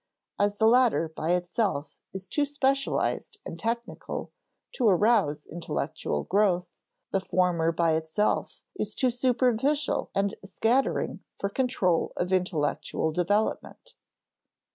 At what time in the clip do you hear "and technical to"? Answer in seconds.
3.45-4.87